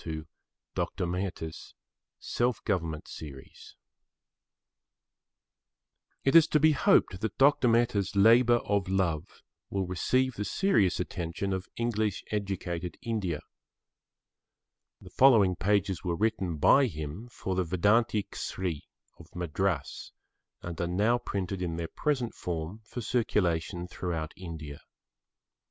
[Pg 0.03 0.25
8] 0.79 0.89
VERNACULARS 1.13 1.75
AS 2.19 2.35
MEDIA 2.41 2.75
OF 2.75 2.81
INSTRUCTION 2.95 3.49
It 6.23 6.35
is 6.35 6.47
to 6.47 6.59
be 6.59 6.71
hoped 6.71 7.21
that 7.21 7.37
Dr. 7.37 7.67
Mehta's 7.67 8.15
labour 8.15 8.61
of 8.65 8.87
love 8.87 9.43
will 9.69 9.85
receive 9.85 10.33
the 10.33 10.43
serious 10.43 10.99
attention 10.99 11.53
of 11.53 11.67
English 11.77 12.23
educated 12.31 12.97
India. 13.03 13.41
The 14.99 15.11
following 15.11 15.55
pages 15.55 16.03
were 16.03 16.15
written 16.15 16.57
by 16.57 16.87
him 16.87 17.27
for 17.29 17.53
the 17.53 17.63
Vedanta 17.63 18.23
Kesari 18.23 18.87
of 19.19 19.27
Madras 19.35 20.13
and 20.63 20.81
are 20.81 20.87
now 20.87 21.19
printed 21.19 21.61
in 21.61 21.75
their 21.75 21.87
present 21.87 22.33
form 22.33 22.79
for 22.85 23.01
circulation 23.01 23.87
throughout 23.87 24.33
India. 24.35 24.79